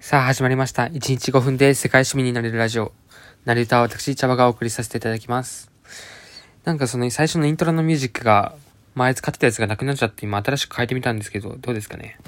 [0.00, 0.84] さあ始まりました。
[0.84, 2.92] 1日5分で世界市民になれるラジオ。
[3.44, 5.70] なり歌は私、茶葉がお送りさせていただきます。
[6.64, 8.54] なんかその最初のイントロのミュージックが
[8.94, 12.18] 前使ってたやつがなくなっちゃって今新しく変えてみたんですけど、どうですかね？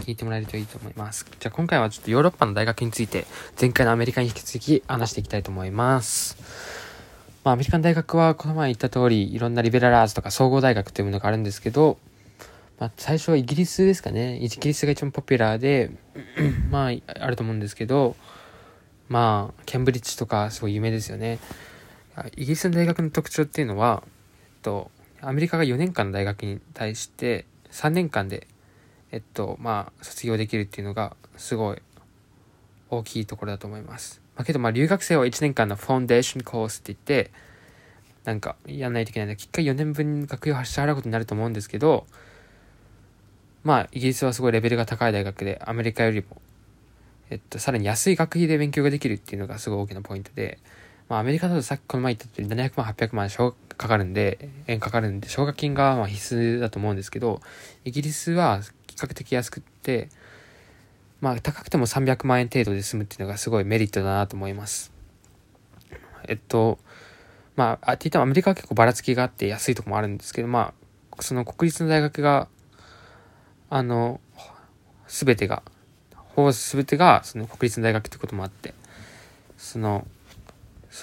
[0.00, 1.24] 聞いてもらえるといいと思います。
[1.38, 3.26] じゃあ今回はちょっとヨーロッパの大学について
[3.60, 6.36] 前回のアメリカに引き続き話していきたいと思います。
[7.44, 11.98] まあアメリカの大学はこの前言った通りいろんなリベラルアーツとか総合大学というものがあるんですけど、
[12.82, 14.38] まあ、最初はイギリスですかね。
[14.38, 15.92] イギリスが一番ポピュラーで、
[16.68, 18.16] まあ、あると思うんですけど、
[19.08, 21.38] まあ、ケンブリッジとかすごい有名ですよね。
[22.34, 24.10] イギリスの大学の特徴っていうのは、えっ
[24.62, 28.48] と、アメリカが4年間の大学に対して3年間で、
[29.12, 31.82] えっと、まあ、卒業できるっていうのがすごい
[32.90, 34.20] 大きいところだと思います。
[34.34, 37.30] まあ、けど、まあ、留学生は1年間のファンデーションコースって言って、
[38.24, 42.08] なんか、やんないといけないので、結果4年分学費を支払うことになると思うんですけど、
[43.64, 46.40] まあ、イギリスはすごいレベルが高い大学で、アメリカよりも、
[47.30, 50.58] えっと、さらに安い学費で勉強ができるっていうのがすごい大きなポイントで、
[51.08, 57.40] まあ、アメリカだとさっきこの前言った通り700万、800万かかるんで、円かかるんで、奨学金がまあ必須だと思うんですけど、
[57.84, 60.08] イギリスは比較的安くって、
[61.20, 64.92] まあ、高くても300万円程度で済むっていうのがすごいメリットだなと思います。
[66.28, 66.78] えっと、
[67.54, 70.72] まあ、って言ってもアメリカは結構ばらつきがあって安いとこもあるんですけど、ま
[71.16, 72.48] あ、その国立の大学が
[73.74, 74.20] あの、
[75.06, 75.62] すべてが、
[76.14, 78.74] ほぼすべてが、その国立の大学ってこともあって、
[79.56, 80.06] その、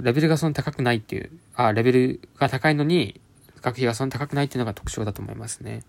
[0.00, 3.20] レベルがそんな高くないっていう、あ、レベルが高いのに、
[3.62, 5.84] 学費がそんな高くないっていうのが特徴だと思いますね。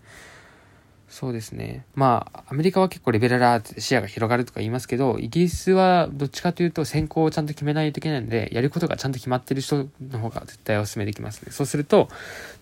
[1.08, 1.84] そうですね。
[1.96, 11.50] まあ、アメリカは結構レベルラーって視野が広がるとか言いますけど、イギリスはどっちかというと専攻をちゃんと決めないといけないので、やることがちゃんと決まってる人の方が絶対お勧めできますね。
[11.50, 12.08] そうすると、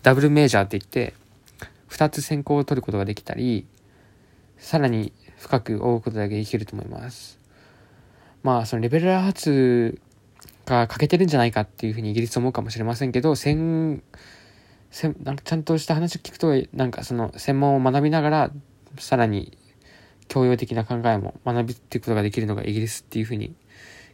[0.01, 1.13] ダブルメジャーって言って、
[1.89, 3.67] 2つ専攻を取ることができたり、
[4.57, 7.39] さらに深く追うことだけできると思います。
[8.43, 9.99] まあ、そのレベルアーツ
[10.65, 14.03] が欠けてるんじゃないかっていうふうにイギリス思うかもしれませんけど、専、
[14.89, 18.51] せなんかちゃんとした話を聞くと、なんかその専門を学びながら、
[18.99, 19.57] さらに
[20.27, 23.55] 教養的な考えも学びっていくことができるのがイギリスっていうふうに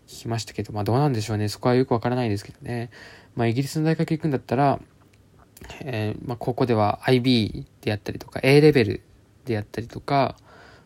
[0.08, 1.50] 聞きましたけど、まあどうなんでしょうね。
[1.50, 2.90] そこはよくわからないですけどね。
[3.36, 4.80] まあイギリスの大学行くんだったら、
[5.82, 9.02] えー、まあ高校では IB でやったりとか A レベル
[9.46, 10.36] であったりとか、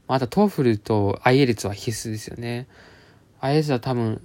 [0.07, 2.67] あと TOEFL と IELTS は必須ですよね。
[3.41, 4.21] IELTS は多分、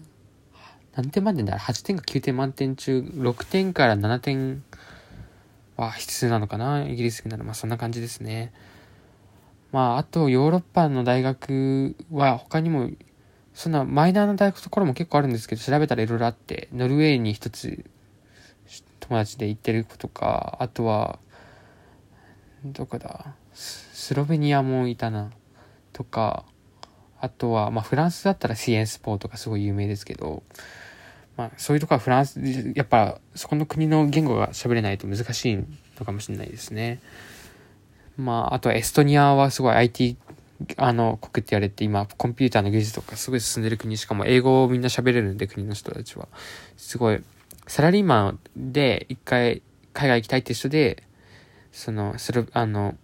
[0.94, 4.62] 何点満点だ ?8 点か9点満点中、6点から7点
[5.76, 6.86] は必須なのかな？
[6.86, 8.52] イギリスなら、まあそんな感じですね。
[9.72, 12.90] まあ、あとヨーロッパの大学は他にも、
[13.54, 17.84] そんなマイナーな大学ところも結構あるんですけど、調べたらいろいろあって、ノルウェーに一つ
[19.00, 21.18] 友達で行ってる子とか、あとは、
[22.64, 23.34] どこだ？
[23.54, 25.30] スロベニアもいたな。
[25.92, 26.44] とか、
[27.20, 30.42] あとは、まあ、フランスだったらシエンスポーとかすごい有名ですけど、
[31.36, 32.40] まあ、そういうとこはフランス、
[32.74, 35.56] やっぱ、そこの国の言語が喋れないと難しい
[35.98, 37.00] のかもしれないですね。
[38.16, 40.16] まあ、あとはエストニアはすごい IT、
[40.76, 46.28] あの、国って言われて、今、コンピューターの技術とかすごい進んでる国、しかも英語をみんな喋れるんで、国の人たちは。
[46.76, 47.22] すごい、
[47.66, 51.04] サラリーマンで一回海外行きたいって人で、
[51.70, 52.96] その、する、あの、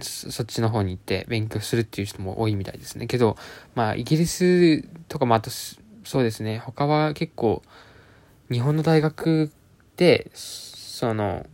[0.00, 3.06] そっちの方に行って勉強するっていう人も多いみたいですね。
[3.06, 3.36] けど、
[3.74, 7.62] まあ、イギリスとかもあと、そうですね、他は結構、
[8.50, 9.50] 日本の大学
[9.96, 11.46] で、その、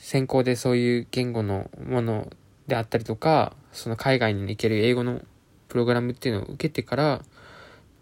[0.00, 2.32] 専攻でそういう言語のもの
[2.66, 5.22] であったりとか、その海外に行ける英語の
[5.68, 7.22] プログラムっていうのを受けてから、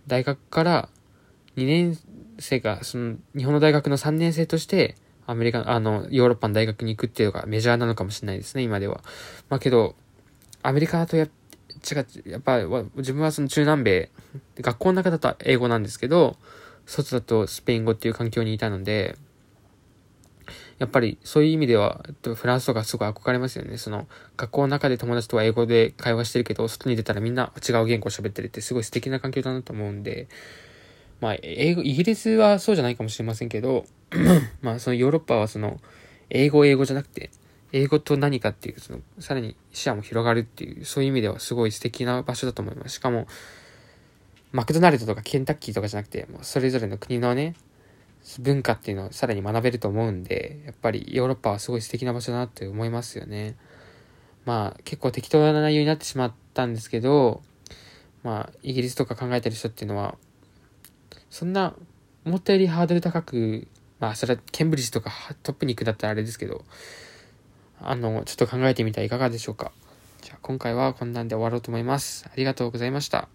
[0.06, 0.88] 大学から
[1.56, 1.98] 2年
[2.38, 4.94] 生が、その、日本の大学の3年生として、
[5.28, 9.02] アメリカ、あの、ヨーロッパの大学に行くっていうのがメジャーなのかもしれないですね、今では。
[9.50, 9.94] まあけど、
[10.62, 11.28] アメリカとや、違
[11.96, 12.60] う、やっぱ、
[12.96, 14.10] 自分はその中南米、
[14.58, 16.38] 学校の中だと英語なんですけど、
[16.86, 19.18] 外だとスペイン語っていう環境にいたので、
[20.78, 23.76] やっぱりそういう意味では、フランスとかすごい憧れますよね。
[23.76, 24.08] その、
[24.38, 30.28] 学校の中で友達とは英語で会話してるけど、外に出たらみんな違う言語を喋ってるってすごい素敵な環境だなと思うんで、
[31.20, 33.84] まあ、英語、イギリスはそうじゃないかもしれませんけど、
[34.62, 35.80] まあ、そのヨーロッパはその、
[36.30, 37.30] 英語英語じゃなくて、
[37.72, 42.94] 英語と何かっていう、その、さらに視野も広がるっていう、そういう意味ではすごい素敵な場所だと思います。
[42.94, 43.26] しかも、
[44.52, 47.54] マクドナルドとかケンタッキーとかじゃなくて、もうそれぞれの国のね、
[48.40, 53.56] 文化っていうのをさらに学べると思うんで、やっぱりヨーロッパはすごい素敵な場所だなって思いますよね。
[54.44, 57.42] まあ、結構適当な内容になってしまったんですけど、
[58.22, 60.16] まあ、イギリスとか考えてる人っていうのは、
[61.30, 61.74] そんな、
[62.24, 63.68] 思ったよりハードル高く、
[64.00, 65.12] まあ、それはケンブリッジとか
[65.42, 66.64] トップに行くだったらあれですけど、
[67.80, 69.72] あの、ちょっと考えてみてはいかがでしょうか。
[70.22, 72.26] じゃあ今回はこんなんで終わろうと思います。
[72.26, 73.28] ありがとうございました。